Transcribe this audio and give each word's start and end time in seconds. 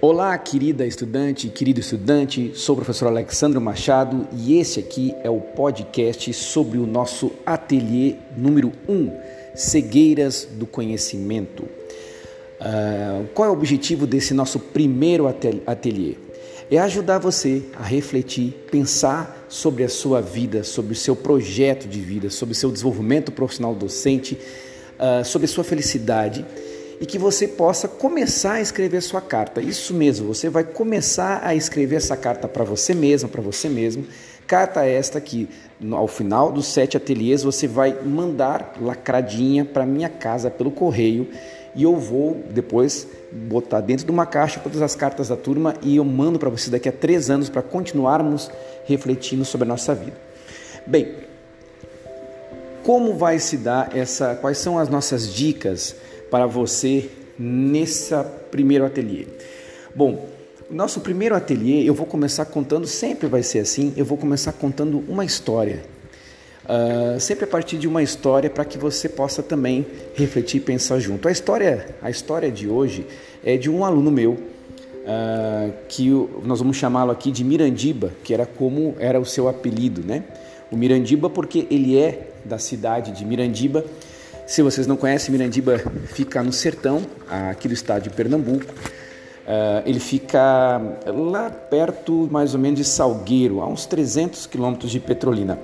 Olá, 0.00 0.36
querida 0.36 0.86
estudante, 0.86 1.48
querido 1.48 1.80
estudante, 1.80 2.52
sou 2.54 2.74
o 2.74 2.76
professor 2.76 3.08
Alexandre 3.08 3.58
Machado 3.58 4.28
e 4.32 4.58
esse 4.58 4.78
aqui 4.78 5.14
é 5.22 5.30
o 5.30 5.40
podcast 5.40 6.32
sobre 6.34 6.78
o 6.78 6.86
nosso 6.86 7.32
ateliê 7.46 8.16
número 8.36 8.70
1, 8.88 9.10
Cegueiras 9.54 10.46
do 10.52 10.66
Conhecimento. 10.66 11.62
Uh, 11.62 13.26
qual 13.34 13.48
é 13.48 13.50
o 13.50 13.54
objetivo 13.54 14.06
desse 14.06 14.34
nosso 14.34 14.58
primeiro 14.58 15.26
ateliê? 15.66 16.23
É 16.70 16.78
ajudar 16.78 17.18
você 17.18 17.62
a 17.74 17.82
refletir, 17.82 18.52
pensar 18.70 19.46
sobre 19.48 19.84
a 19.84 19.88
sua 19.88 20.20
vida, 20.20 20.64
sobre 20.64 20.92
o 20.92 20.96
seu 20.96 21.14
projeto 21.14 21.86
de 21.86 22.00
vida, 22.00 22.30
sobre 22.30 22.52
o 22.52 22.56
seu 22.56 22.70
desenvolvimento 22.70 23.30
profissional 23.30 23.74
docente, 23.74 24.38
uh, 24.94 25.24
sobre 25.24 25.44
a 25.44 25.48
sua 25.48 25.62
felicidade 25.62 26.44
e 27.00 27.06
que 27.06 27.18
você 27.18 27.46
possa 27.46 27.86
começar 27.86 28.54
a 28.54 28.60
escrever 28.60 29.02
sua 29.02 29.20
carta. 29.20 29.60
Isso 29.60 29.92
mesmo, 29.92 30.28
você 30.28 30.48
vai 30.48 30.64
começar 30.64 31.40
a 31.44 31.54
escrever 31.54 31.96
essa 31.96 32.16
carta 32.16 32.48
para 32.48 32.64
você 32.64 32.94
mesmo, 32.94 33.28
para 33.28 33.42
você 33.42 33.68
mesmo. 33.68 34.06
Carta 34.46 34.84
esta 34.84 35.20
que 35.20 35.48
ao 35.92 36.06
final 36.06 36.52
dos 36.52 36.66
sete 36.66 36.96
ateliês 36.96 37.42
você 37.42 37.66
vai 37.66 37.98
mandar 38.02 38.74
lacradinha 38.80 39.64
para 39.64 39.84
minha 39.84 40.08
casa 40.08 40.50
pelo 40.50 40.70
correio 40.70 41.28
e 41.74 41.82
eu 41.82 41.96
vou 41.96 42.42
depois 42.50 43.06
botar 43.32 43.80
dentro 43.80 44.06
de 44.06 44.12
uma 44.12 44.26
caixa 44.26 44.60
todas 44.60 44.80
as 44.80 44.94
cartas 44.94 45.28
da 45.28 45.36
turma 45.36 45.74
e 45.82 45.96
eu 45.96 46.04
mando 46.04 46.38
para 46.38 46.50
você 46.50 46.70
daqui 46.70 46.88
a 46.88 46.92
três 46.92 47.30
anos 47.30 47.48
para 47.48 47.62
continuarmos 47.62 48.50
refletindo 48.84 49.44
sobre 49.44 49.66
a 49.66 49.68
nossa 49.68 49.94
vida. 49.94 50.16
Bem, 50.86 51.14
como 52.82 53.14
vai 53.14 53.38
se 53.38 53.56
dar 53.56 53.96
essa? 53.96 54.34
Quais 54.34 54.58
são 54.58 54.78
as 54.78 54.88
nossas 54.88 55.32
dicas? 55.32 55.96
para 56.34 56.46
você 56.46 57.08
nessa 57.38 58.24
primeiro 58.24 58.84
ateliê? 58.84 59.26
Bom, 59.94 60.28
nosso 60.68 61.00
primeiro 61.00 61.36
ateliê 61.36 61.88
eu 61.88 61.94
vou 61.94 62.06
começar 62.06 62.44
contando, 62.46 62.88
sempre 62.88 63.28
vai 63.28 63.40
ser 63.40 63.60
assim, 63.60 63.92
eu 63.96 64.04
vou 64.04 64.18
começar 64.18 64.50
contando 64.50 65.04
uma 65.08 65.24
história. 65.24 65.84
Uh, 66.64 67.20
sempre 67.20 67.44
a 67.44 67.46
partir 67.46 67.76
de 67.76 67.86
uma 67.86 68.02
história 68.02 68.48
para 68.48 68.64
que 68.64 68.78
você 68.78 69.08
possa 69.08 69.42
também 69.42 69.86
refletir 70.14 70.58
e 70.58 70.60
pensar 70.60 70.98
junto. 70.98 71.28
A 71.28 71.30
história, 71.30 71.94
a 72.00 72.10
história 72.10 72.50
de 72.50 72.68
hoje 72.68 73.06
é 73.44 73.56
de 73.56 73.68
um 73.68 73.84
aluno 73.84 74.10
meu, 74.10 74.32
uh, 74.32 75.72
que 75.88 76.10
nós 76.42 76.60
vamos 76.60 76.76
chamá-lo 76.76 77.10
aqui 77.10 77.30
de 77.30 77.44
Mirandiba, 77.44 78.12
que 78.24 78.32
era 78.32 78.46
como 78.46 78.96
era 78.98 79.20
o 79.20 79.26
seu 79.26 79.48
apelido, 79.48 80.02
né? 80.02 80.24
O 80.70 80.76
Mirandiba 80.76 81.28
porque 81.28 81.66
ele 81.70 81.98
é 81.98 82.28
da 82.44 82.58
cidade 82.58 83.12
de 83.12 83.24
Mirandiba 83.24 83.84
se 84.46 84.60
vocês 84.60 84.86
não 84.86 84.96
conhecem, 84.96 85.32
Mirandiba 85.32 85.78
fica 86.08 86.42
no 86.42 86.52
sertão, 86.52 87.02
aqui 87.50 87.66
do 87.66 87.72
estado 87.72 88.02
de 88.02 88.10
Pernambuco. 88.10 88.64
Uh, 88.64 89.82
ele 89.86 89.98
fica 89.98 90.80
lá 91.06 91.50
perto, 91.50 92.28
mais 92.30 92.54
ou 92.54 92.60
menos, 92.60 92.78
de 92.78 92.84
Salgueiro, 92.84 93.62
a 93.62 93.66
uns 93.66 93.86
300 93.86 94.46
quilômetros 94.46 94.90
de 94.90 95.00
Petrolina. 95.00 95.58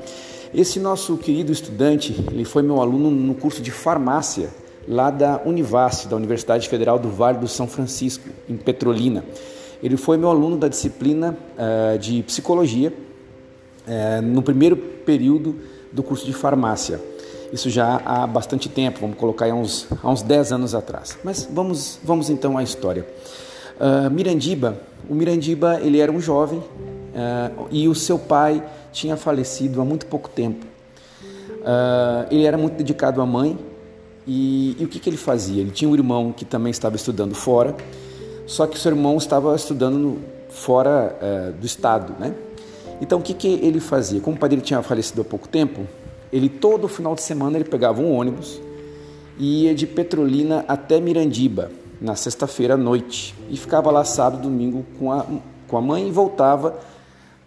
Esse 0.52 0.80
nosso 0.80 1.16
querido 1.16 1.52
estudante, 1.52 2.12
ele 2.32 2.44
foi 2.44 2.62
meu 2.62 2.80
aluno 2.80 3.08
no 3.08 3.34
curso 3.34 3.62
de 3.62 3.70
farmácia 3.70 4.50
lá 4.88 5.08
da 5.08 5.40
Univasf, 5.44 6.08
da 6.08 6.16
Universidade 6.16 6.68
Federal 6.68 6.98
do 6.98 7.08
Vale 7.08 7.38
do 7.38 7.46
São 7.46 7.68
Francisco, 7.68 8.28
em 8.48 8.56
Petrolina. 8.56 9.24
Ele 9.80 9.96
foi 9.96 10.18
meu 10.18 10.28
aluno 10.28 10.56
da 10.56 10.66
disciplina 10.66 11.36
uh, 11.56 11.96
de 11.98 12.24
psicologia 12.24 12.92
uh, 12.92 14.22
no 14.22 14.42
primeiro 14.42 14.76
período 14.76 15.54
do 15.92 16.02
curso 16.02 16.26
de 16.26 16.32
farmácia. 16.32 17.00
Isso 17.52 17.70
já 17.70 18.00
há 18.04 18.26
bastante 18.26 18.68
tempo, 18.68 19.00
vamos 19.00 19.16
colocar 19.16 19.44
aí 19.44 19.52
uns, 19.52 19.86
há 20.02 20.10
uns 20.10 20.22
10 20.22 20.52
anos 20.52 20.74
atrás. 20.74 21.16
Mas 21.22 21.48
vamos, 21.50 22.00
vamos 22.02 22.28
então 22.28 22.58
à 22.58 22.62
história. 22.62 23.06
Uh, 23.78 24.10
Mirandiba, 24.10 24.80
o 25.08 25.14
Mirandiba 25.14 25.80
ele 25.80 26.00
era 26.00 26.10
um 26.10 26.20
jovem 26.20 26.58
uh, 26.58 27.68
e 27.70 27.86
o 27.88 27.94
seu 27.94 28.18
pai 28.18 28.62
tinha 28.92 29.16
falecido 29.16 29.80
há 29.80 29.84
muito 29.84 30.06
pouco 30.06 30.28
tempo. 30.28 30.66
Uh, 31.60 32.26
ele 32.30 32.44
era 32.44 32.56
muito 32.56 32.76
dedicado 32.76 33.20
à 33.20 33.26
mãe 33.26 33.58
e, 34.26 34.76
e 34.78 34.84
o 34.84 34.88
que, 34.88 34.98
que, 34.98 35.10
ele 35.10 35.16
fazia? 35.16 35.60
Ele 35.60 35.70
tinha 35.70 35.90
um 35.90 35.94
irmão 35.94 36.32
que 36.32 36.44
também 36.44 36.70
estava 36.70 36.96
estudando 36.96 37.34
fora, 37.34 37.76
só 38.46 38.66
que 38.66 38.78
seu 38.78 38.92
irmão 38.92 39.16
estava 39.16 39.54
estudando 39.54 40.18
fora 40.48 41.16
do 41.60 41.64
estado, 41.64 42.14
né? 42.18 42.34
Então 43.00 43.18
o 43.18 43.22
que, 43.22 43.32
que 43.32 43.48
ele 43.48 43.80
fazia? 43.80 44.20
Como 44.20 44.36
o 44.36 44.38
pai 44.38 44.48
dele 44.48 44.62
tinha 44.62 44.82
falecido 44.82 45.22
há 45.22 45.24
pouco 45.24 45.48
tempo, 45.48 45.86
ele 46.32 46.48
todo 46.48 46.86
final 46.86 47.14
de 47.14 47.22
semana 47.22 47.56
ele 47.56 47.64
pegava 47.64 48.00
um 48.00 48.12
ônibus 48.12 48.60
e 49.38 49.64
ia 49.64 49.74
de 49.74 49.86
Petrolina 49.86 50.64
até 50.68 51.00
Mirandiba 51.00 51.70
na 52.00 52.14
sexta-feira 52.14 52.74
à 52.74 52.76
noite 52.76 53.34
e 53.48 53.56
ficava 53.56 53.90
lá 53.90 54.04
sábado, 54.04 54.42
domingo 54.42 54.84
com 54.98 55.10
a, 55.10 55.26
com 55.66 55.76
a 55.76 55.80
mãe 55.80 56.08
e 56.08 56.10
voltava 56.10 56.78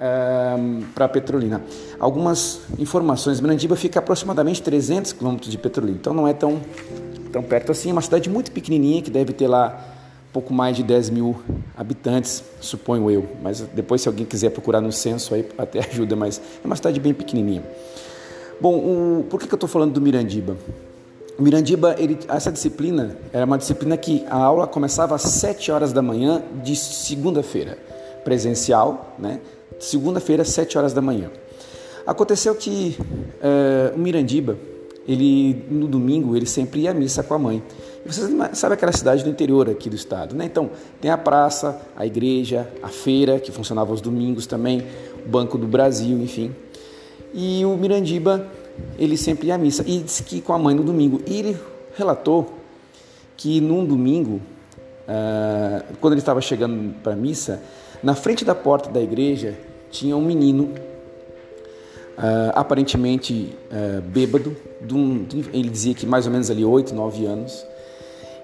ehm, 0.04 0.82
para 0.94 1.08
Petrolina. 1.08 1.62
Algumas 2.00 2.62
informações: 2.78 3.40
Mirandiba 3.40 3.76
fica 3.76 4.00
aproximadamente 4.00 4.62
300 4.62 5.14
quilômetros 5.14 5.50
de 5.50 5.58
Petrolina, 5.58 5.98
então 6.00 6.14
não 6.14 6.28
é 6.28 6.34
tão 6.34 6.62
tão 7.34 7.42
perto 7.42 7.72
assim. 7.72 7.90
É 7.90 7.92
uma 7.92 8.02
cidade 8.02 8.30
muito 8.30 8.52
pequenininha 8.52 9.02
que 9.02 9.10
deve 9.10 9.34
ter 9.34 9.48
lá 9.48 9.94
pouco 10.32 10.54
mais 10.54 10.76
de 10.76 10.84
10 10.84 11.12
mil 11.12 11.36
habitantes, 11.78 12.44
suponho 12.60 13.10
eu. 13.10 13.28
Mas 13.42 13.62
depois, 13.62 14.02
se 14.02 14.08
alguém 14.08 14.26
quiser 14.26 14.50
procurar 14.50 14.82
no 14.82 14.92
censo, 14.92 15.34
aí 15.34 15.48
até 15.58 15.80
ajuda. 15.88 16.16
Mas 16.16 16.42
é 16.64 16.66
uma 16.66 16.76
cidade 16.76 17.00
bem 17.00 17.14
pequenininha. 17.14 17.64
Bom, 18.62 18.76
o, 18.76 19.26
por 19.30 19.40
que, 19.40 19.48
que 19.48 19.54
eu 19.54 19.58
estou 19.58 19.70
falando 19.70 19.94
do 19.94 20.02
Mirandiba? 20.02 20.56
Mirandiba, 21.38 21.96
ele, 21.98 22.18
essa 22.28 22.52
disciplina 22.52 23.18
era 23.32 23.46
uma 23.46 23.58
disciplina 23.58 23.98
que 23.98 24.24
a 24.30 24.38
aula 24.38 24.68
começava 24.68 25.16
às 25.16 25.24
7 25.24 25.72
horas 25.72 25.92
da 25.92 26.02
manhã 26.02 26.44
de 26.64 26.76
segunda-feira, 26.76 27.78
presencial, 28.24 29.16
né? 29.18 29.40
Segunda-feira, 29.80 30.44
7 30.44 30.78
horas 30.78 30.94
da 30.94 31.02
manhã. 31.02 31.30
Aconteceu 32.06 32.54
que 32.56 32.98
é, 33.42 33.94
o 33.96 34.00
Mirandiba, 34.00 34.58
ele 35.08 35.66
no 35.70 35.88
domingo, 35.88 36.36
ele 36.36 36.46
sempre 36.46 36.82
ia 36.82 36.92
à 36.92 36.94
missa 36.94 37.24
com 37.24 37.34
a 37.34 37.40
mãe. 37.40 37.64
E 38.06 38.12
vocês 38.12 38.30
sabem 38.54 38.74
aquela 38.76 38.92
cidade 38.92 39.24
do 39.24 39.30
interior 39.30 39.70
aqui 39.70 39.90
do 39.90 39.96
estado, 39.96 40.36
né? 40.36 40.46
Então, 40.46 40.70
tem 41.00 41.10
a 41.10 41.18
praça, 41.18 41.82
a 41.96 42.06
igreja, 42.06 42.70
a 42.82 42.90
feira, 42.90 43.40
que 43.40 43.52
funcionava 43.52 43.92
aos 43.92 44.02
domingos 44.02 44.46
também, 44.46 44.86
o 45.26 45.30
Banco 45.30 45.58
do 45.58 45.68
Brasil, 45.68 46.18
enfim. 46.20 46.54
E 47.34 47.66
o 47.66 47.78
Mirandiba, 47.78 48.48
ele 48.98 49.18
sempre 49.18 49.48
ia 49.48 49.56
à 49.56 49.58
missa. 49.58 49.84
E 49.88 50.00
disse 50.00 50.24
que 50.24 50.42
com 50.42 50.54
a 50.54 50.60
mãe 50.60 50.76
no 50.76 50.84
domingo. 50.84 51.22
E 51.26 51.40
ele 51.40 51.58
relatou 51.96 52.54
que 53.38 53.62
num 53.62 53.86
domingo, 53.86 54.42
uh, 55.08 55.96
quando 56.00 56.14
ele 56.14 56.22
estava 56.22 56.42
chegando 56.42 56.94
para 57.02 57.14
a 57.14 57.16
missa, 57.16 57.62
na 58.04 58.14
frente 58.14 58.44
da 58.44 58.54
porta 58.54 58.90
da 58.90 59.02
igreja 59.02 59.58
tinha 59.90 60.18
um 60.18 60.22
menino, 60.22 60.74
uh, 62.18 62.52
aparentemente 62.54 63.56
uh, 63.72 64.02
bêbado, 64.02 64.56
um, 64.92 65.26
ele 65.54 65.70
dizia 65.70 65.94
que 65.94 66.06
mais 66.06 66.26
ou 66.26 66.32
menos 66.32 66.52
ali 66.52 66.66
8, 66.66 66.94
9 66.94 67.26
anos, 67.26 67.66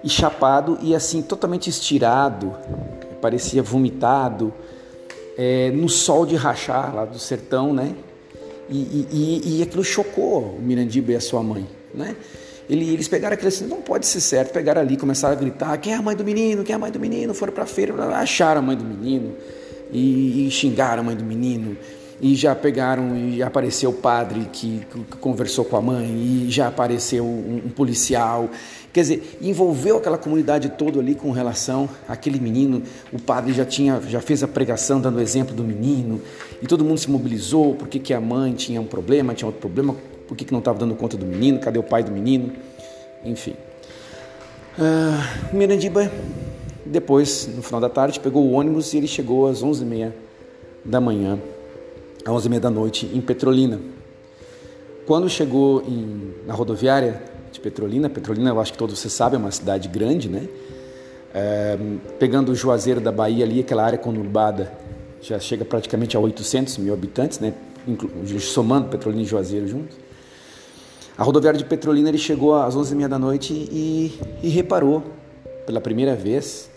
e 0.02 0.08
chapado 0.08 0.78
e 0.80 0.94
assim 0.94 1.20
totalmente 1.20 1.68
estirado, 1.68 2.56
parecia 3.20 3.62
vomitado, 3.62 4.52
é, 5.36 5.70
no 5.70 5.88
sol 5.88 6.26
de 6.26 6.36
rachar 6.36 6.94
lá 6.94 7.04
do 7.04 7.18
sertão, 7.18 7.72
né? 7.72 7.94
E, 8.68 8.76
e, 9.10 9.58
e, 9.58 9.62
aquilo 9.62 9.82
chocou 9.82 10.42
o 10.42 10.60
Mirandiba 10.60 11.12
e 11.12 11.16
a 11.16 11.20
sua 11.20 11.42
mãe, 11.42 11.66
né? 11.92 12.14
Eles 12.70 13.08
pegaram 13.08 13.34
aquilo 13.34 13.48
assim, 13.48 13.66
não 13.66 13.82
pode 13.82 14.06
ser 14.06 14.20
certo, 14.20 14.52
pegaram 14.52 14.80
ali, 14.80 14.96
começaram 14.96 15.34
a 15.34 15.38
gritar, 15.38 15.76
quem 15.78 15.92
é 15.92 15.96
a 15.96 16.02
mãe 16.02 16.14
do 16.14 16.24
menino, 16.24 16.62
quem 16.62 16.72
é 16.72 16.76
a 16.76 16.78
mãe 16.78 16.92
do 16.92 17.00
menino, 17.00 17.34
foram 17.34 17.52
para 17.52 17.64
a 17.64 17.66
feira, 17.66 17.92
acharam 18.16 18.60
a 18.60 18.62
mãe 18.62 18.76
do 18.76 18.84
menino 18.84 19.34
e, 19.90 20.46
e 20.46 20.50
xingaram 20.52 21.00
a 21.00 21.04
mãe 21.04 21.16
do 21.16 21.24
menino, 21.24 21.76
e 22.20 22.34
já 22.34 22.54
pegaram 22.54 23.16
e 23.16 23.42
apareceu 23.42 23.90
o 23.90 23.94
padre 23.94 24.46
que, 24.52 24.82
que 24.90 25.16
conversou 25.16 25.64
com 25.64 25.76
a 25.76 25.80
mãe 25.80 26.06
e 26.06 26.50
já 26.50 26.68
apareceu 26.68 27.24
um, 27.24 27.62
um, 27.64 27.70
policial. 27.70 28.50
Quer 28.92 29.00
dizer 29.00 29.38
envolveu 29.40 29.96
aquela 29.96 30.18
comunidade 30.18 30.68
toda 30.68 31.00
ali 31.00 31.14
com 31.14 31.30
relação 31.30 31.88
àquele 32.06 32.38
menino. 32.38 32.82
O 33.10 33.18
padre 33.18 33.54
já 33.54 33.64
tinha 33.64 34.00
já 34.06 34.20
fez 34.20 34.42
a 34.42 34.48
pregação 34.48 35.00
dando 35.00 35.18
exemplo 35.18 35.54
do 35.54 35.64
menino. 35.64 36.20
E 36.60 36.66
todo 36.66 36.84
mundo 36.84 36.98
se 36.98 37.10
mobilizou 37.10 37.74
porque 37.74 37.98
que 37.98 38.12
a 38.12 38.20
mãe 38.20 38.52
tinha 38.52 38.80
um 38.80 38.86
problema 38.86 39.32
tinha 39.32 39.46
outro 39.46 39.60
problema 39.60 39.96
por 40.30 40.36
que, 40.36 40.44
que 40.44 40.52
não 40.52 40.60
estava 40.60 40.78
dando 40.78 40.94
conta 40.94 41.16
do 41.16 41.26
menino 41.26 41.58
cadê 41.58 41.78
o 41.78 41.82
pai 41.82 42.04
do 42.04 42.12
menino 42.12 42.52
enfim 43.24 43.56
uh, 44.78 45.56
Mirandiba 45.56 46.08
depois 46.86 47.48
no 47.54 47.62
final 47.62 47.80
da 47.80 47.88
tarde 47.88 48.20
pegou 48.20 48.44
o 48.46 48.52
ônibus 48.52 48.94
e 48.94 48.98
ele 48.98 49.08
chegou 49.08 49.48
às 49.48 49.60
onze 49.60 49.82
e 49.82 49.86
meia 49.86 50.14
da 50.84 51.00
manhã 51.00 51.36
às 52.24 52.32
11 52.32 52.48
h 52.48 52.58
da 52.60 52.70
noite 52.70 53.10
em 53.12 53.20
Petrolina. 53.20 53.80
Quando 55.06 55.28
chegou 55.28 55.82
em, 55.82 56.34
na 56.46 56.54
rodoviária 56.54 57.22
de 57.50 57.60
Petrolina, 57.60 58.08
Petrolina 58.08 58.50
eu 58.50 58.60
acho 58.60 58.72
que 58.72 58.78
todos 58.78 58.98
vocês 58.98 59.12
sabem, 59.12 59.38
é 59.38 59.42
uma 59.42 59.50
cidade 59.50 59.88
grande, 59.88 60.28
né? 60.28 60.48
É, 61.32 61.78
pegando 62.18 62.52
o 62.52 62.54
Juazeiro 62.54 63.00
da 63.00 63.12
Bahia 63.12 63.44
ali, 63.44 63.60
aquela 63.60 63.84
área 63.84 63.98
conurbada, 63.98 64.72
já 65.20 65.38
chega 65.38 65.64
praticamente 65.64 66.16
a 66.16 66.20
800 66.20 66.78
mil 66.78 66.92
habitantes, 66.92 67.38
né? 67.38 67.54
somando 68.40 68.88
Petrolina 68.88 69.22
e 69.22 69.26
Juazeiro 69.26 69.66
juntos. 69.66 69.96
A 71.20 71.22
rodoviária 71.22 71.58
de 71.58 71.66
Petrolina 71.66 72.08
ele 72.08 72.16
chegou 72.16 72.54
às 72.54 72.74
11h30 72.74 73.06
da 73.06 73.18
noite 73.18 73.52
e, 73.52 74.18
e 74.42 74.48
reparou, 74.48 75.02
pela 75.66 75.78
primeira 75.78 76.16
vez, 76.16 76.70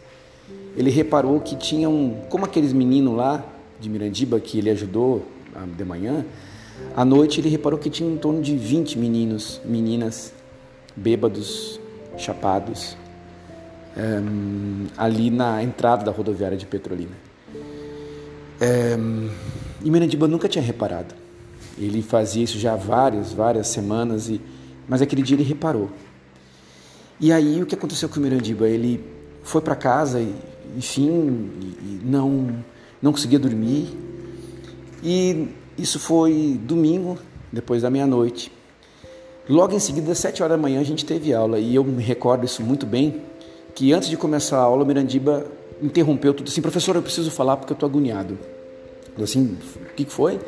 ele 0.76 0.90
reparou 0.90 1.40
que 1.40 1.56
tinha 1.56 1.90
um. 1.90 2.20
Como 2.28 2.44
aqueles 2.44 2.74
meninos 2.74 3.16
lá 3.16 3.42
de 3.80 3.88
Mirandiba 3.88 4.38
que 4.42 4.58
ele 4.58 4.70
ajudou 4.70 5.24
de 5.78 5.86
manhã, 5.86 6.26
à 6.94 7.06
noite 7.06 7.40
ele 7.40 7.48
reparou 7.48 7.80
que 7.80 7.90
tinha 7.90 8.14
em 8.14 8.18
torno 8.18 8.42
de 8.42 8.58
20 8.58 9.00
meninos, 9.00 9.62
meninas, 9.64 10.34
bêbados, 10.94 11.80
chapados, 12.18 12.98
um, 13.96 14.88
ali 14.98 15.32
na 15.32 15.64
entrada 15.64 16.04
da 16.04 16.12
rodoviária 16.12 16.58
de 16.58 16.66
Petrolina. 16.66 17.16
Um, 19.00 19.30
e 19.82 19.90
Mirandiba 19.90 20.28
nunca 20.28 20.50
tinha 20.50 20.62
reparado. 20.62 21.23
Ele 21.78 22.02
fazia 22.02 22.44
isso 22.44 22.60
já 22.60 22.74
há 22.74 22.76
várias, 22.76 23.34
várias 23.34 23.68
semanas, 23.68 24.30
e, 24.30 24.40
mas 24.88 25.02
aquele 25.02 25.22
dia 25.22 25.36
ele 25.36 25.44
reparou. 25.44 25.90
E 27.20 27.32
aí 27.32 27.62
o 27.62 27.66
que 27.66 27.76
aconteceu 27.76 28.10
com 28.10 28.20
o 28.20 28.24
Mirandiba? 28.24 28.68
Ele 28.68 29.04
foi 29.44 29.62
para 29.62 29.76
casa 29.76 30.20
e, 30.20 30.34
enfim, 30.78 31.50
e 31.82 32.02
não, 32.04 32.64
não 33.02 33.12
conseguia 33.12 33.40
dormir. 33.40 33.88
E 35.04 35.50
isso 35.78 36.00
foi 36.00 36.60
domingo, 36.64 37.18
depois 37.52 37.82
da 37.82 37.90
meia-noite. 37.90 38.52
Logo 39.50 39.76
em 39.76 39.80
seguida, 39.80 40.12
às 40.12 40.20
sete 40.20 40.42
horas 40.42 40.58
da 40.58 40.62
manhã, 40.62 40.80
a 40.80 40.84
gente 40.84 41.06
teve 41.06 41.34
aula 41.34 41.60
e 41.60 41.76
eu 41.76 41.84
me 41.84 42.02
recordo 42.02 42.46
isso 42.46 42.64
muito 42.64 42.86
bem, 42.86 43.22
que 43.76 43.92
antes 43.92 44.10
de 44.10 44.16
começar 44.16 44.58
a 44.58 44.62
aula, 44.62 44.84
o 44.84 44.86
Mirandiba 44.86 45.46
interrompeu 45.82 46.34
tudo 46.34 46.48
assim, 46.48 46.62
professor, 46.62 46.96
eu 46.96 47.02
preciso 47.02 47.30
falar 47.30 47.58
porque 47.58 47.74
eu 47.74 47.76
estou 47.76 47.88
agoniado. 47.88 48.38
Eu 49.18 49.26
assim, 49.26 49.58
o 49.76 49.94
que 49.94 50.06
foi? 50.06 50.40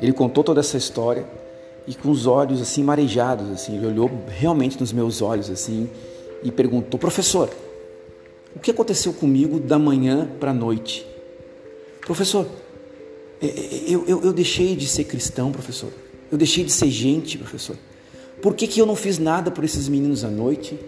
Ele 0.00 0.12
contou 0.12 0.42
toda 0.44 0.60
essa 0.60 0.76
história 0.76 1.26
e 1.86 1.94
com 1.94 2.10
os 2.10 2.26
olhos 2.26 2.60
assim 2.60 2.82
marejados, 2.82 3.50
assim, 3.50 3.76
ele 3.76 3.86
olhou 3.86 4.10
realmente 4.28 4.78
nos 4.80 4.92
meus 4.92 5.20
olhos 5.22 5.50
assim 5.50 5.88
e 6.42 6.50
perguntou: 6.50 6.98
"Professor, 6.98 7.50
o 8.54 8.58
que 8.58 8.70
aconteceu 8.70 9.12
comigo 9.12 9.58
da 9.58 9.78
manhã 9.78 10.28
para 10.40 10.50
a 10.50 10.54
noite?" 10.54 11.06
"Professor, 12.00 12.46
é, 13.40 13.46
é, 13.46 13.84
eu, 13.88 14.04
eu, 14.06 14.22
eu 14.22 14.32
deixei 14.32 14.74
de 14.74 14.86
ser 14.86 15.04
cristão, 15.04 15.52
professor. 15.52 15.90
Eu 16.30 16.38
deixei 16.38 16.64
de 16.64 16.72
ser 16.72 16.88
gente, 16.88 17.36
professor. 17.36 17.76
Por 18.40 18.54
que, 18.54 18.66
que 18.66 18.80
eu 18.80 18.86
não 18.86 18.96
fiz 18.96 19.18
nada 19.18 19.50
por 19.50 19.64
esses 19.64 19.88
meninos 19.88 20.24
à 20.24 20.28
noite? 20.28 20.78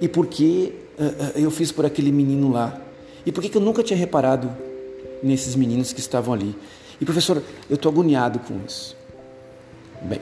E 0.00 0.08
por 0.08 0.26
que 0.26 0.72
uh, 0.98 1.38
eu 1.38 1.50
fiz 1.50 1.70
por 1.70 1.84
aquele 1.84 2.10
menino 2.10 2.50
lá? 2.50 2.80
E 3.24 3.30
por 3.30 3.42
que, 3.42 3.50
que 3.50 3.56
eu 3.56 3.60
nunca 3.60 3.82
tinha 3.82 3.96
reparado 3.98 4.50
nesses 5.22 5.54
meninos 5.54 5.92
que 5.92 6.00
estavam 6.00 6.32
ali? 6.32 6.56
E 7.00 7.04
professor, 7.04 7.42
eu 7.68 7.76
estou 7.76 7.90
agoniado 7.90 8.38
com 8.40 8.60
isso. 8.66 8.96
Bem, 10.02 10.20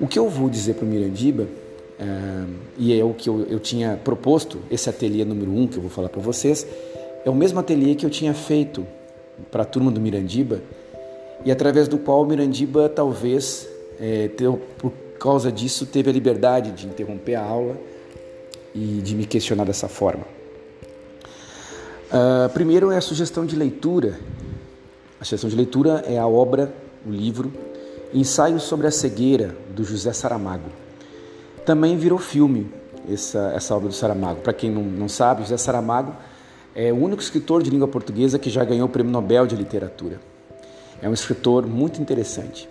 o 0.00 0.06
que 0.06 0.18
eu 0.18 0.28
vou 0.28 0.50
dizer 0.50 0.74
para 0.74 0.84
o 0.84 0.88
Mirandiba, 0.88 1.46
é, 1.98 2.04
e 2.76 2.98
é 2.98 3.04
o 3.04 3.14
que 3.14 3.28
eu, 3.28 3.46
eu 3.48 3.60
tinha 3.60 3.98
proposto, 4.02 4.60
esse 4.70 4.90
ateliê 4.90 5.24
número 5.24 5.50
um 5.50 5.66
que 5.66 5.76
eu 5.76 5.82
vou 5.82 5.90
falar 5.90 6.08
para 6.08 6.20
vocês, 6.20 6.66
é 7.24 7.30
o 7.30 7.34
mesmo 7.34 7.58
ateliê 7.58 7.94
que 7.94 8.04
eu 8.04 8.10
tinha 8.10 8.34
feito 8.34 8.86
para 9.50 9.62
a 9.62 9.66
turma 9.66 9.90
do 9.90 10.00
Mirandiba 10.00 10.60
e 11.44 11.50
através 11.50 11.88
do 11.88 11.98
qual 11.98 12.22
o 12.22 12.26
Mirandiba 12.26 12.88
talvez, 12.88 13.68
é, 13.98 14.28
por 14.78 14.92
causa 15.18 15.50
disso, 15.50 15.86
teve 15.86 16.10
a 16.10 16.12
liberdade 16.12 16.72
de 16.72 16.86
interromper 16.86 17.36
a 17.36 17.42
aula 17.42 17.76
e 18.74 19.00
de 19.02 19.14
me 19.14 19.24
questionar 19.24 19.64
dessa 19.64 19.88
forma. 19.88 20.33
Uh, 22.14 22.48
primeiro 22.50 22.92
é 22.92 22.96
a 22.96 23.00
sugestão 23.00 23.44
de 23.44 23.56
leitura. 23.56 24.20
A 25.20 25.24
sugestão 25.24 25.50
de 25.50 25.56
leitura 25.56 26.04
é 26.06 26.16
a 26.16 26.28
obra, 26.28 26.72
o 27.04 27.10
livro 27.10 27.52
Ensaio 28.12 28.60
sobre 28.60 28.86
a 28.86 28.92
Cegueira, 28.92 29.56
do 29.74 29.82
José 29.82 30.12
Saramago. 30.12 30.70
Também 31.66 31.96
virou 31.96 32.16
filme 32.16 32.72
essa, 33.12 33.52
essa 33.56 33.74
obra 33.74 33.88
do 33.88 33.94
Saramago. 33.94 34.42
Para 34.42 34.52
quem 34.52 34.70
não, 34.70 34.84
não 34.84 35.08
sabe, 35.08 35.42
José 35.42 35.56
Saramago 35.56 36.14
é 36.72 36.92
o 36.92 36.96
único 36.96 37.20
escritor 37.20 37.64
de 37.64 37.70
língua 37.70 37.88
portuguesa 37.88 38.38
que 38.38 38.48
já 38.48 38.62
ganhou 38.62 38.86
o 38.86 38.88
Prêmio 38.88 39.10
Nobel 39.10 39.44
de 39.44 39.56
Literatura. 39.56 40.20
É 41.02 41.08
um 41.08 41.12
escritor 41.12 41.66
muito 41.66 42.00
interessante. 42.00 42.68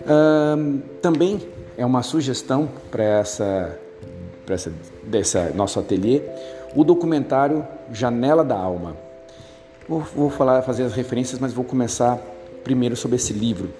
Uh, 0.00 0.80
também 1.02 1.46
é 1.76 1.84
uma 1.84 2.02
sugestão 2.02 2.66
para 2.90 3.04
essa, 3.04 3.78
essa 4.48 4.72
dessa 5.04 5.50
nosso 5.50 5.78
ateliê 5.78 6.22
o 6.74 6.82
documentário 6.84 7.66
Janela 7.92 8.44
da 8.44 8.56
Alma. 8.56 8.96
Vou, 9.88 10.00
vou 10.00 10.30
falar, 10.30 10.62
fazer 10.62 10.82
as 10.82 10.92
referências, 10.92 11.40
mas 11.40 11.52
vou 11.52 11.64
começar 11.64 12.18
primeiro 12.62 12.94
sobre 12.94 13.16
esse 13.16 13.32
livro. 13.32 13.70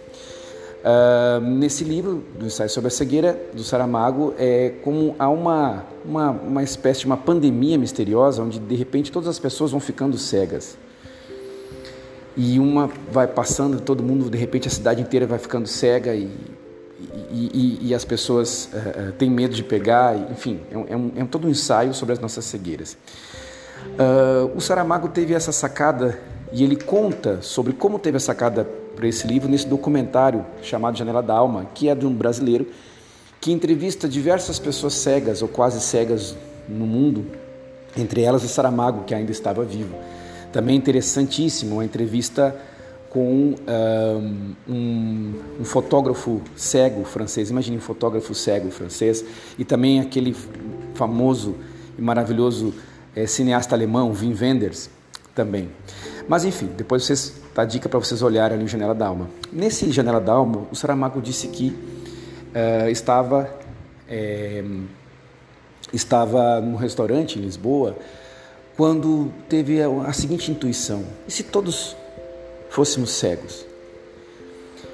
Uh, 0.79 1.41
nesse 1.41 1.83
livro, 1.83 2.25
do 2.39 2.47
ensaio 2.47 2.71
sobre 2.71 2.89
a 2.89 2.91
cegueira, 2.91 3.39
do 3.53 3.65
Saramago, 3.65 4.33
é 4.39 4.75
como 4.83 5.15
há 5.19 5.29
uma, 5.29 5.85
uma, 6.05 6.31
uma 6.31 6.63
espécie 6.63 7.01
de 7.01 7.07
uma 7.07 7.17
pandemia 7.17 7.77
misteriosa, 7.77 8.43
onde 8.43 8.59
de 8.59 8.75
repente 8.77 9.11
todas 9.11 9.29
as 9.29 9.39
pessoas 9.39 9.73
vão 9.73 9.81
ficando 9.81 10.17
cegas. 10.17 10.79
E 12.37 12.61
uma 12.61 12.89
vai 13.11 13.27
passando, 13.27 13.81
todo 13.81 14.03
mundo, 14.03 14.31
de 14.31 14.39
repente 14.39 14.69
a 14.69 14.71
cidade 14.71 15.03
inteira 15.03 15.27
vai 15.27 15.41
ficando 15.41 15.67
cega 15.67 16.15
e, 16.15 16.31
e, 17.31 17.51
e, 17.83 17.89
e 17.89 17.95
as 17.95 18.05
pessoas 18.05 18.71
uh, 18.73 19.13
têm 19.19 19.29
medo 19.29 19.55
de 19.55 19.65
pegar, 19.65 20.17
enfim, 20.31 20.61
é 20.71 20.79
um, 20.79 20.87
é, 20.89 20.97
um, 20.97 21.13
é 21.17 21.25
todo 21.25 21.49
um 21.49 21.51
ensaio 21.51 21.93
sobre 21.93 22.13
as 22.13 22.21
nossas 22.21 22.45
cegueiras. 22.45 22.97
Uh, 23.99 24.57
o 24.57 24.61
Saramago 24.61 25.09
teve 25.09 25.35
essa 25.35 25.53
sacada 25.53 26.19
e 26.53 26.63
ele 26.63 26.77
conta 26.77 27.43
sobre 27.43 27.73
como 27.73 27.99
teve 27.99 28.17
a 28.17 28.21
sacada 28.21 28.65
para 28.95 29.07
esse 29.07 29.27
livro 29.27 29.49
nesse 29.49 29.67
documentário 29.67 30.45
chamado 30.63 30.97
Janela 30.97 31.23
da 31.23 31.35
Alma, 31.35 31.67
que 31.75 31.89
é 31.89 31.95
de 31.95 32.07
um 32.07 32.13
brasileiro 32.13 32.67
que 33.41 33.53
entrevista 33.53 34.09
diversas 34.09 34.59
pessoas 34.59 34.95
cegas 34.95 35.43
ou 35.43 35.49
quase 35.49 35.81
cegas 35.81 36.37
no 36.69 36.87
mundo, 36.87 37.27
entre 37.97 38.23
elas 38.23 38.45
o 38.45 38.49
Saramago, 38.49 39.05
que 39.05 39.15
ainda 39.15 39.31
estava 39.31 39.65
vivo. 39.65 39.95
Também 40.53 40.77
interessantíssimo, 40.77 41.77
uma 41.77 41.85
entrevista 41.85 42.57
com 43.11 43.55
um, 44.69 45.35
um, 45.61 45.65
fotógrafo 45.65 46.43
cego 46.57 47.05
francês. 47.05 47.51
Imagine 47.51 47.77
um 47.77 47.81
fotógrafo 47.81 48.35
cego 48.35 48.71
francês 48.71 49.25
e 49.59 49.65
também 49.65 50.01
aquele 50.01 50.35
famoso 50.95 51.55
e 51.97 52.03
maravilhoso 52.03 52.75
é, 53.15 53.27
cineasta 53.27 53.75
alemão, 53.75 54.13
Wim 54.13 54.37
Wenders, 54.39 54.91
também. 55.35 55.71
Mas 56.29 56.45
enfim, 56.45 56.67
depois 56.77 57.05
vocês 57.05 57.41
dá 57.55 57.65
dica 57.65 57.89
para 57.89 57.99
vocês 57.99 58.23
olharem 58.23 58.57
ali 58.57 58.65
o 58.65 58.69
Janela 58.69 58.95
da 58.95 59.07
Alma. 59.07 59.29
Nesse 59.53 59.91
Janela 59.91 60.21
da 60.21 60.33
Alma, 60.33 60.69
o 60.71 60.77
Saramago 60.77 61.21
disse 61.21 61.49
que 61.49 61.71
uh, 61.71 62.89
estava 62.89 63.51
é, 64.09 64.65
estava 65.93 66.61
num 66.61 66.77
restaurante 66.77 67.39
em 67.39 67.43
Lisboa 67.43 67.97
quando 68.77 69.33
teve 69.49 69.83
a, 69.83 69.89
a 70.07 70.13
seguinte 70.13 70.51
intuição: 70.51 71.05
e 71.27 71.33
se 71.33 71.43
todos 71.43 71.97
fôssemos 72.71 73.11
cegos. 73.11 73.67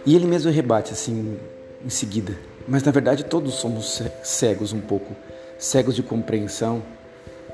E 0.07 0.15
ele 0.15 0.27
mesmo 0.27 0.51
rebate 0.51 0.93
assim 0.93 1.39
em 1.85 1.91
seguida. 1.91 2.39
Mas 2.67 2.83
na 2.83 2.93
verdade 2.93 3.25
todos 3.25 3.55
somos 3.55 4.03
cegos 4.23 4.73
um 4.73 4.81
pouco, 4.81 5.15
cegos 5.59 5.95
de 5.95 6.03
compreensão, 6.03 6.83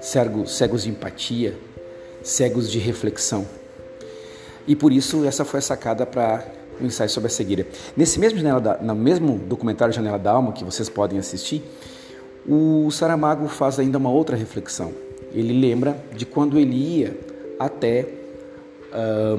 cegos, 0.01 0.83
de 0.83 0.91
empatia, 0.91 1.57
cegos 2.23 2.71
de 2.71 2.79
reflexão. 2.79 3.47
E 4.67 4.75
por 4.75 4.93
isso 4.93 5.25
essa 5.25 5.45
foi 5.45 5.59
a 5.59 5.63
sacada 5.63 6.07
para 6.07 6.45
o 6.81 6.85
ensaio 6.85 7.11
sobre 7.11 7.29
a 7.29 7.31
cegueira. 7.31 7.67
Nesse 7.97 8.19
mesmo, 8.19 8.61
da, 8.61 8.79
no 8.79 8.95
mesmo 8.95 9.39
documentário 9.39 9.93
Janela 9.93 10.19
da 10.19 10.33
Alma, 10.33 10.53
que 10.53 10.65
vocês 10.65 10.89
podem 10.89 11.19
assistir, 11.19 11.63
o 12.49 12.91
Saramago 12.91 13.47
faz 13.49 13.79
ainda 13.79 13.99
uma 13.99 14.11
outra 14.11 14.37
reflexão. 14.37 14.93
Ele 15.33 15.53
lembra 15.53 15.97
de 16.17 16.25
quando 16.25 16.59
ele 16.59 16.75
ia 16.75 17.17
até 17.59 18.09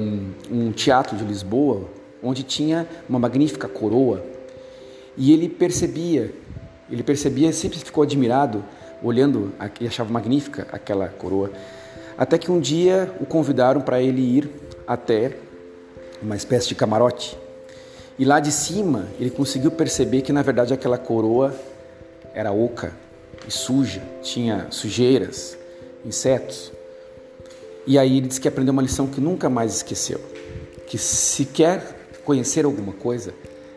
um, 0.00 0.30
um 0.50 0.72
teatro 0.72 1.16
de 1.16 1.24
Lisboa, 1.24 1.88
onde 2.22 2.42
tinha 2.42 2.86
uma 3.08 3.18
magnífica 3.18 3.68
coroa, 3.68 4.24
e 5.16 5.32
ele 5.32 5.48
percebia, 5.48 6.32
ele 6.90 7.02
percebia, 7.02 7.52
sempre 7.52 7.78
ficou 7.78 8.02
admirado, 8.02 8.64
olhando 9.02 9.52
e 9.80 9.86
achava 9.86 10.12
magnífica 10.12 10.66
aquela 10.70 11.08
coroa, 11.08 11.50
até 12.16 12.38
que 12.38 12.50
um 12.50 12.60
dia 12.60 13.10
o 13.20 13.26
convidaram 13.26 13.80
para 13.80 14.00
ele 14.00 14.20
ir 14.20 14.50
até 14.86 15.32
uma 16.22 16.36
espécie 16.36 16.68
de 16.68 16.74
camarote. 16.74 17.36
E 18.18 18.24
lá 18.24 18.38
de 18.38 18.52
cima 18.52 19.08
ele 19.18 19.30
conseguiu 19.30 19.70
perceber 19.70 20.22
que 20.22 20.32
na 20.32 20.42
verdade 20.42 20.72
aquela 20.72 20.98
coroa 20.98 21.54
era 22.34 22.52
oca 22.52 22.92
e 23.46 23.50
suja, 23.50 24.02
tinha 24.22 24.66
sujeiras, 24.70 25.56
insetos. 26.04 26.72
E 27.86 27.98
aí 27.98 28.18
ele 28.18 28.28
disse 28.28 28.40
que 28.40 28.48
aprendeu 28.48 28.72
uma 28.72 28.82
lição 28.82 29.06
que 29.06 29.20
nunca 29.20 29.48
mais 29.50 29.76
esqueceu: 29.76 30.20
que 30.86 30.98
se 30.98 31.44
quer 31.44 31.82
conhecer 32.24 32.64
alguma 32.64 32.92
coisa, 32.92 33.34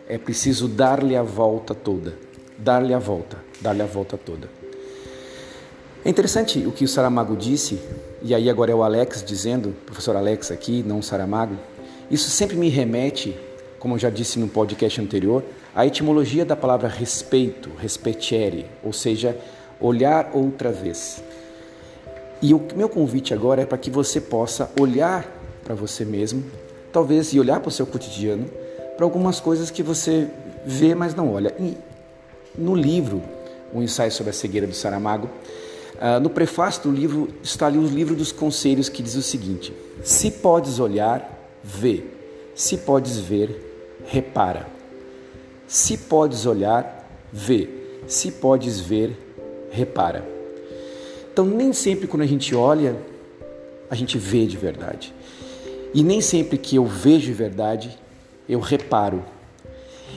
é 0.08 0.18
preciso 0.18 0.68
dar-lhe 0.68 1.16
a 1.16 1.24
volta 1.24 1.74
toda. 1.74 2.14
Dar-lhe 2.58 2.94
a 2.94 3.00
volta, 3.00 3.38
dar-lhe 3.60 3.82
a 3.82 3.86
volta 3.86 4.18
toda. 4.18 4.48
É 6.06 6.10
interessante 6.12 6.60
o 6.68 6.72
que 6.72 6.86
o 6.86 6.88
Saramago 6.88 7.36
disse, 7.36 7.80
e 8.22 8.36
aí 8.36 8.48
agora 8.48 8.72
é 8.72 8.76
o 8.76 8.84
Alex 8.84 9.24
dizendo, 9.24 9.76
professor 9.88 10.16
Alex 10.16 10.52
aqui, 10.52 10.84
não 10.86 11.00
o 11.00 11.04
Saramago. 11.04 11.58
Isso 12.12 12.30
sempre 12.30 12.56
me 12.56 12.70
remete, 12.70 13.36
como 13.80 13.96
eu 13.96 13.98
já 13.98 14.12
disse 14.12 14.38
no 14.38 14.48
podcast 14.48 15.02
anterior, 15.02 15.44
a 15.74 15.84
etimologia 15.84 16.46
da 16.46 16.56
palavra 16.56 16.88
respeito, 16.88 17.72
respecere, 17.80 18.68
ou 18.84 18.94
seja, 18.94 19.36
olhar 19.82 20.30
outra 20.32 20.72
vez. 20.72 21.24
E 22.40 22.54
o 22.54 22.62
meu 22.76 22.88
convite 22.88 23.34
agora 23.34 23.64
é 23.64 23.66
para 23.66 23.80
que 23.80 23.90
você 23.90 24.22
possa 24.22 24.70
olhar 24.80 25.26
para 25.64 25.74
você 25.74 26.06
mesmo, 26.06 26.44
talvez 26.94 27.34
e 27.34 27.40
olhar 27.40 27.60
para 27.60 27.70
o 27.70 27.72
seu 27.72 27.88
cotidiano, 27.88 28.46
para 28.96 29.08
algumas 29.08 29.40
coisas 29.40 29.72
que 29.72 29.82
você 29.82 30.28
vê, 30.64 30.94
mas 30.94 31.16
não 31.16 31.34
olha. 31.34 31.52
E 31.60 31.76
no 32.56 32.76
livro, 32.76 33.24
o 33.74 33.82
ensaio 33.82 34.12
sobre 34.12 34.30
a 34.30 34.34
cegueira 34.34 34.68
do 34.68 34.76
Saramago, 34.76 35.28
uh, 35.96 36.20
no 36.20 36.30
prefácio 36.30 36.84
do 36.84 36.92
livro 36.92 37.30
está 37.42 37.68
ali 37.68 37.78
o 37.78 37.86
livro 37.86 38.16
dos 38.16 38.32
conselhos 38.32 38.90
que 38.90 39.02
diz 39.04 39.16
o 39.16 39.22
seguinte: 39.22 39.74
se 40.04 40.32
podes 40.32 40.80
olhar, 40.80 41.50
vê. 41.64 42.04
Se 42.54 42.78
podes 42.78 43.18
ver, 43.18 44.00
repara. 44.06 44.68
Se 45.68 45.98
podes 45.98 46.46
olhar, 46.46 47.08
vê. 47.32 47.68
Se 48.08 48.32
podes 48.32 48.80
ver, 48.80 49.18
repara. 49.72 50.26
Então, 51.34 51.46
nem 51.46 51.74
sempre 51.74 52.08
quando 52.08 52.22
a 52.22 52.28
gente 52.28 52.56
olha, 52.56 52.96
a 53.90 53.96
gente 53.96 54.18
vê 54.18 54.46
de 54.46 54.56
verdade. 54.56 55.14
E 55.94 56.04
nem 56.04 56.22
sempre 56.22 56.58
que 56.58 56.78
eu 56.78 56.86
vejo 56.86 57.26
de 57.26 57.34
verdade, 57.34 57.98
eu 58.48 58.60
reparo. 58.60 59.24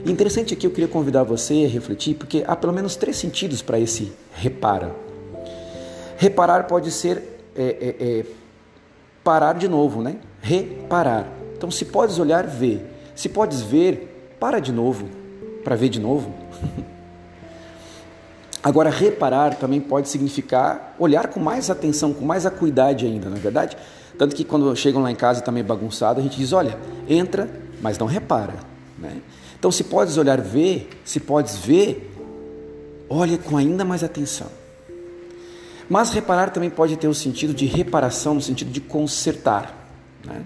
Interessante 0.07 0.55
aqui, 0.55 0.67
eu 0.67 0.71
queria 0.71 0.87
convidar 0.87 1.25
você 1.25 1.65
a 1.65 1.69
refletir, 1.69 2.15
porque 2.15 2.45
há 2.47 2.55
pelo 2.55 2.73
menos 2.73 2.95
três 2.95 3.17
sentidos 3.17 3.63
para 3.63 3.81
esse 3.81 4.13
repara. 4.33 5.08
Reparar 6.19 6.65
pode 6.65 6.91
ser 6.91 7.23
é, 7.55 7.63
é, 7.63 7.97
é, 8.01 8.27
parar 9.23 9.53
de 9.55 9.69
novo, 9.69 10.03
né? 10.03 10.17
Reparar. 10.43 11.29
Então, 11.57 11.71
se 11.71 11.85
podes 11.85 12.19
olhar, 12.19 12.45
vê. 12.45 12.81
Se 13.15 13.29
podes 13.29 13.61
ver, 13.61 14.35
para 14.41 14.59
de 14.59 14.73
novo, 14.73 15.09
para 15.63 15.77
ver 15.77 15.89
de 15.89 16.01
novo. 16.01 16.35
Agora, 18.61 18.91
reparar 18.91 19.55
também 19.55 19.81
pode 19.81 20.09
significar 20.09 20.97
olhar 20.99 21.29
com 21.29 21.39
mais 21.39 21.71
atenção, 21.71 22.13
com 22.13 22.25
mais 22.25 22.45
acuidade 22.45 23.07
ainda, 23.07 23.31
não 23.31 23.37
é 23.37 23.41
verdade? 23.41 23.77
Tanto 24.19 24.35
que 24.35 24.43
quando 24.43 24.75
chegam 24.75 25.01
lá 25.01 25.13
em 25.13 25.17
casa 25.17 25.41
também 25.41 25.63
bagunçado, 25.63 26.19
a 26.19 26.23
gente 26.23 26.37
diz: 26.37 26.53
olha, 26.53 26.77
entra, 27.09 27.49
mas 27.81 27.97
não 27.97 28.09
repara. 28.09 28.55
Né? 28.99 29.23
Então, 29.57 29.71
se 29.71 29.85
podes 29.85 30.17
olhar, 30.17 30.41
ver, 30.41 30.89
se 31.05 31.21
podes 31.21 31.59
ver, 31.59 32.13
olha 33.09 33.39
com 33.39 33.57
ainda 33.57 33.85
mais 33.85 34.03
atenção. 34.03 34.49
Mas 35.89 36.11
reparar 36.11 36.51
também 36.51 36.69
pode 36.69 36.97
ter 36.97 37.09
o 37.09 37.15
sentido 37.15 37.55
de 37.55 37.65
reparação, 37.67 38.35
no 38.35 38.43
sentido 38.43 38.71
de 38.71 38.81
consertar. 38.81 39.75
Né? 40.25 40.43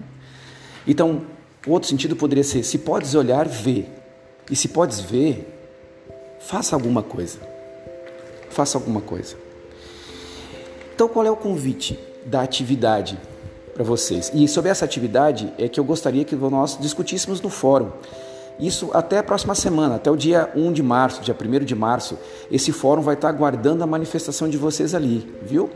Então, 0.87 1.23
outro 1.67 1.89
sentido 1.89 2.15
poderia 2.15 2.43
ser: 2.43 2.63
se 2.63 2.77
podes 2.77 3.13
olhar, 3.15 3.47
vê. 3.47 3.85
E 4.49 4.55
se 4.55 4.67
podes 4.67 4.99
ver, 4.99 5.47
faça 6.39 6.75
alguma 6.75 7.01
coisa. 7.01 7.39
Faça 8.49 8.77
alguma 8.77 9.01
coisa. 9.01 9.35
Então, 10.93 11.07
qual 11.07 11.25
é 11.25 11.31
o 11.31 11.35
convite 11.35 11.97
da 12.25 12.41
atividade 12.41 13.17
para 13.73 13.83
vocês? 13.83 14.31
E 14.33 14.47
sobre 14.47 14.69
essa 14.69 14.85
atividade 14.85 15.51
é 15.57 15.67
que 15.67 15.79
eu 15.79 15.83
gostaria 15.83 16.23
que 16.23 16.35
nós 16.35 16.77
discutíssemos 16.79 17.41
no 17.41 17.49
fórum. 17.49 17.91
Isso 18.59 18.91
até 18.93 19.17
a 19.17 19.23
próxima 19.23 19.55
semana, 19.55 19.95
até 19.95 20.11
o 20.11 20.15
dia 20.15 20.51
1 20.55 20.71
de 20.71 20.83
março, 20.83 21.21
dia 21.21 21.35
1 21.35 21.65
de 21.65 21.75
março, 21.75 22.17
esse 22.51 22.71
fórum 22.71 23.01
vai 23.01 23.15
estar 23.15 23.29
aguardando 23.29 23.83
a 23.83 23.87
manifestação 23.87 24.47
de 24.47 24.57
vocês 24.57 24.93
ali, 24.93 25.33
viu? 25.41 25.69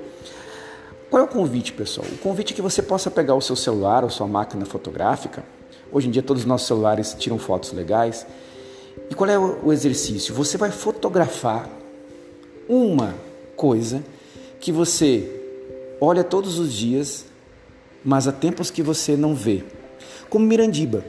Qual 1.10 1.22
é 1.22 1.26
o 1.26 1.28
convite, 1.28 1.74
pessoal? 1.74 2.06
O 2.12 2.18
convite 2.18 2.54
é 2.54 2.56
que 2.56 2.62
você 2.62 2.82
possa 2.82 3.10
pegar 3.10 3.34
o 3.34 3.42
seu 3.42 3.56
celular 3.56 4.04
ou 4.04 4.10
sua 4.10 4.28
máquina 4.28 4.66
fotográfica. 4.66 5.44
Hoje 5.92 6.08
em 6.08 6.12
dia 6.12 6.22
todos 6.22 6.44
os 6.44 6.48
nossos 6.48 6.68
celulares 6.68 7.16
tiram 7.18 7.40
fotos 7.40 7.72
legais. 7.72 8.28
E 9.10 9.16
qual 9.16 9.30
é 9.30 9.40
o 9.40 9.72
exercício? 9.72 10.34
Você 10.36 10.58
vai 10.58 10.70
fotografar 10.70 11.70
uma 12.68 13.16
coisa 13.56 14.04
que 14.60 14.72
você 14.72 15.42
olha 16.02 16.24
todos 16.24 16.60
os 16.60 16.74
dias, 16.74 17.26
mas 18.04 18.28
há 18.28 18.32
tempos 18.32 18.70
que 18.70 18.84
você 18.84 19.16
não 19.16 19.34
vê. 19.34 19.64
Como 20.30 20.46
Mirandiba 20.46 21.04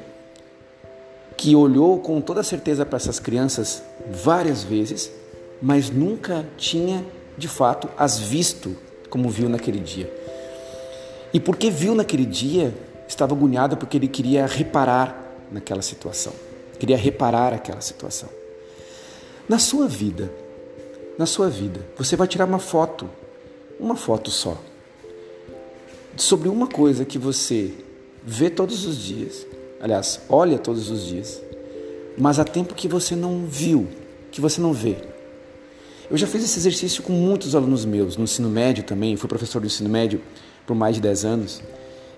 que 1.39 1.55
olhou 1.55 2.01
com 2.01 2.21
toda 2.21 2.43
certeza 2.43 2.85
para 2.85 2.97
essas 2.97 3.21
crianças 3.21 3.81
várias 4.11 4.65
vezes, 4.65 5.11
mas 5.63 5.89
nunca 5.89 6.45
tinha 6.57 7.07
de 7.39 7.47
fato 7.47 7.89
as 7.97 8.19
visto 8.19 8.77
como 9.09 9.31
viu 9.31 9.49
naquele 9.49 9.79
dia. 9.79 10.13
E 11.33 11.39
porque 11.39 11.71
viu 11.71 11.95
naquele 11.95 12.27
dia, 12.27 12.75
estava 13.07 13.37
agoniado 13.37 13.77
porque 13.77 13.97
ele 13.97 14.09
queria 14.09 14.47
reparar 14.47 15.17
naquela 15.53 15.81
situação, 15.81 16.33
queria 16.77 16.97
reparar 16.97 17.55
aquela 17.55 17.81
situação. 17.81 18.29
Na 19.49 19.61
sua 19.61 19.87
vida, 19.87 20.33
na 21.17 21.25
sua 21.25 21.49
vida, 21.49 21.87
você 21.97 22.17
vai 22.17 22.27
tirar 22.27 22.47
uma 22.47 22.59
foto, 22.59 23.09
uma 23.79 23.95
foto 23.95 24.29
só, 24.29 24.61
sobre 26.17 26.49
uma 26.49 26.67
coisa 26.67 27.05
que 27.05 27.17
você 27.17 27.73
vê 28.25 28.51
todos 28.51 28.85
os 28.85 28.99
dias 28.99 29.47
aliás, 29.81 30.21
olha 30.29 30.59
todos 30.59 30.91
os 30.91 31.05
dias, 31.07 31.43
mas 32.17 32.39
há 32.39 32.45
tempo 32.45 32.75
que 32.75 32.89
você 32.89 33.15
não 33.15 33.47
viu, 33.47 33.87
que 34.31 34.41
você 34.41 34.61
não 34.61 34.73
vê. 34.73 34.97
Eu 36.11 36.17
já 36.17 36.27
fiz 36.27 36.43
esse 36.43 36.59
exercício 36.59 37.03
com 37.03 37.13
muitos 37.13 37.55
alunos 37.55 37.85
meus, 37.85 38.17
no 38.17 38.25
ensino 38.25 38.49
médio 38.49 38.83
também, 38.83 39.17
fui 39.17 39.29
professor 39.29 39.61
do 39.61 39.67
ensino 39.67 39.89
médio 39.89 40.21
por 40.67 40.75
mais 40.75 40.97
de 40.97 41.03
10 41.03 41.25
anos. 41.25 41.63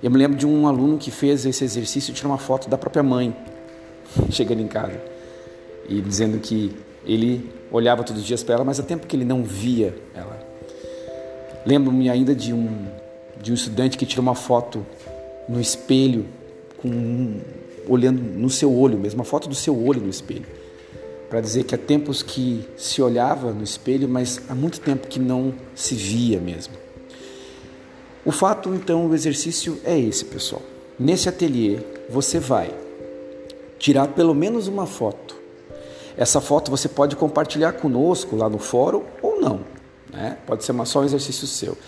Eu 0.02 0.10
me 0.10 0.16
lembro 0.16 0.38
de 0.38 0.46
um 0.46 0.66
aluno 0.66 0.96
que 0.96 1.10
fez 1.10 1.44
esse 1.44 1.64
exercício 1.64 2.12
de 2.12 2.18
tirar 2.18 2.30
uma 2.30 2.38
foto 2.38 2.68
da 2.68 2.78
própria 2.78 3.02
mãe, 3.02 3.36
chegando 4.30 4.62
em 4.62 4.68
casa, 4.68 5.00
e 5.88 6.00
dizendo 6.00 6.38
que 6.38 6.74
ele 7.04 7.50
olhava 7.70 8.02
todos 8.02 8.22
os 8.22 8.26
dias 8.26 8.42
para 8.42 8.56
ela, 8.56 8.64
mas 8.64 8.80
há 8.80 8.82
tempo 8.82 9.06
que 9.06 9.16
ele 9.16 9.24
não 9.24 9.42
via 9.42 9.94
ela. 10.14 10.38
Lembro-me 11.66 12.08
ainda 12.08 12.34
de 12.34 12.52
um, 12.52 12.86
de 13.40 13.50
um 13.50 13.54
estudante 13.54 13.98
que 13.98 14.06
tirou 14.06 14.22
uma 14.22 14.34
foto 14.34 14.86
no 15.48 15.60
espelho 15.60 16.26
com 16.80 17.40
olhando 17.88 18.20
no 18.20 18.48
seu 18.48 18.72
olho 18.72 18.98
mesmo, 18.98 19.20
uma 19.20 19.24
foto 19.24 19.48
do 19.48 19.54
seu 19.54 19.76
olho 19.76 20.00
no 20.00 20.08
espelho, 20.08 20.46
para 21.28 21.40
dizer 21.40 21.64
que 21.64 21.74
há 21.74 21.78
tempos 21.78 22.22
que 22.22 22.66
se 22.76 23.00
olhava 23.00 23.52
no 23.52 23.62
espelho, 23.62 24.08
mas 24.08 24.40
há 24.48 24.54
muito 24.54 24.80
tempo 24.80 25.06
que 25.06 25.18
não 25.18 25.54
se 25.74 25.94
via 25.94 26.40
mesmo. 26.40 26.74
O 28.24 28.32
fato, 28.32 28.74
então, 28.74 29.06
o 29.06 29.14
exercício 29.14 29.80
é 29.84 29.98
esse, 29.98 30.24
pessoal. 30.24 30.62
Nesse 30.98 31.28
ateliê, 31.28 31.78
você 32.08 32.38
vai 32.38 32.70
tirar 33.78 34.08
pelo 34.08 34.34
menos 34.34 34.68
uma 34.68 34.86
foto. 34.86 35.36
Essa 36.16 36.40
foto 36.40 36.70
você 36.70 36.88
pode 36.88 37.16
compartilhar 37.16 37.72
conosco 37.72 38.36
lá 38.36 38.48
no 38.48 38.58
fórum 38.58 39.04
ou 39.22 39.40
não. 39.40 39.60
Né? 40.12 40.36
Pode 40.46 40.64
ser 40.64 40.72
uma, 40.72 40.84
só 40.84 41.00
um 41.00 41.04
exercício 41.04 41.46
seu. 41.46 41.78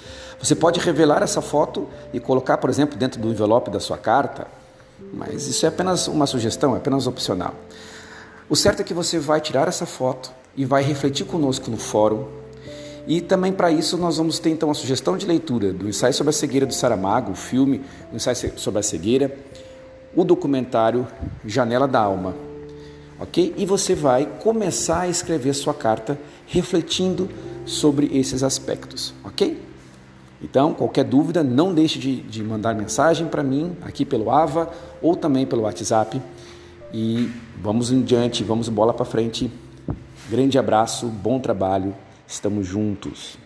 Você 0.41 0.55
pode 0.55 0.81
revelar 0.81 1.23
essa 1.23 1.43
foto 1.43 1.87
e 2.15 2.21
colocar, 2.21 2.57
por 2.57 2.71
exemplo, 2.71 2.97
dentro 2.97 3.21
do 3.21 3.29
envelope 3.29 3.71
da 3.71 3.79
sua 3.79 3.99
carta 3.99 4.47
mas 5.13 5.47
isso 5.47 5.65
é 5.65 5.69
apenas 5.69 6.09
uma 6.09 6.27
sugestão, 6.27 6.75
é 6.75 6.79
apenas 6.79 7.07
opcional. 7.07 7.55
O 8.49 8.57
certo 8.57 8.81
é 8.81 8.85
que 8.85 8.93
você 8.93 9.19
vai 9.19 9.41
tirar 9.41 9.69
essa 9.69 9.87
foto 9.87 10.33
e 10.57 10.65
vai 10.65 10.83
refletir 10.83 11.25
conosco 11.25 11.71
no 11.71 11.77
fórum. 11.77 12.27
E 13.07 13.21
também 13.21 13.53
para 13.53 13.71
isso 13.71 13.97
nós 13.97 14.19
vamos 14.19 14.39
ter 14.39 14.51
então 14.51 14.71
a 14.71 14.75
sugestão 14.75 15.17
de 15.17 15.27
leitura 15.27 15.73
do 15.73 15.89
ensaio 15.89 16.15
sobre 16.15 16.31
a 16.31 16.33
cegueira 16.33 16.67
do 16.67 16.75
Saramago, 16.75 17.33
o 17.33 17.35
filme 17.35 17.83
o 18.13 18.17
ensaio 18.17 18.37
sobre 18.57 18.81
a 18.81 18.83
cegueira, 18.83 19.35
o 20.15 20.25
documentário 20.25 21.07
Janela 21.45 21.89
da 21.89 22.01
Alma. 22.01 22.35
OK? 23.19 23.55
E 23.57 23.65
você 23.65 23.95
vai 23.95 24.27
começar 24.27 25.01
a 25.01 25.09
escrever 25.09 25.55
sua 25.55 25.75
carta 25.75 26.19
refletindo 26.47 27.29
sobre 27.65 28.11
esses 28.13 28.43
aspectos, 28.43 29.15
OK? 29.25 29.72
Então, 30.43 30.75
qualquer 30.75 31.05
dúvida, 31.05 31.45
não 31.45 31.73
deixe 31.73 31.99
de, 31.99 32.21
de 32.23 32.43
mandar 32.43 32.75
mensagem 32.75 33.29
para 33.29 33.43
mim 33.43 33.77
aqui 33.83 34.05
pelo 34.05 34.31
AVA 34.31 34.69
ou 35.01 35.15
também 35.15 35.47
pelo 35.47 35.63
WhatsApp. 35.63 36.21
E 36.93 37.31
vamos 37.61 37.93
em 37.93 38.03
diante, 38.03 38.43
vamos 38.43 38.69
bola 38.69 38.93
para 38.93 39.05
frente. 39.05 39.51
Grande 40.29 40.59
abraço, 40.59 41.07
bom 41.07 41.39
trabalho, 41.39 41.95
estamos 42.27 42.67
juntos. 42.67 43.42